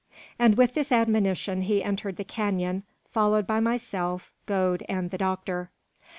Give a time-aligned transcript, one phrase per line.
[0.39, 5.69] And with this admonition he entered the canon, followed by myself, Gode, and the doctor.